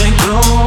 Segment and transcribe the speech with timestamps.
[0.00, 0.59] Tem como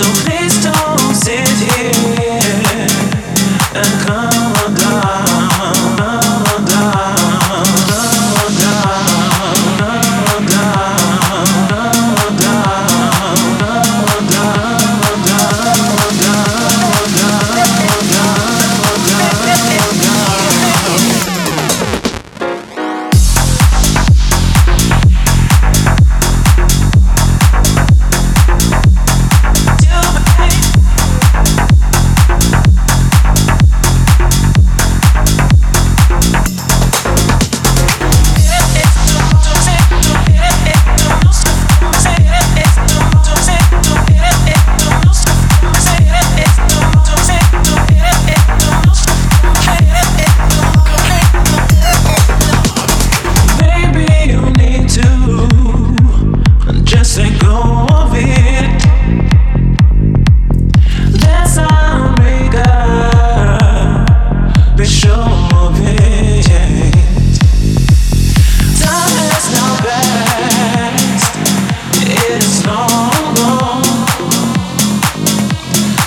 [0.00, 0.23] it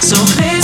[0.07, 0.56] So hey.